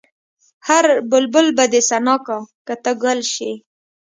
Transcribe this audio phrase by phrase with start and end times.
[0.67, 3.51] هر بلبل به دې ثنا کا که ته ګل شې.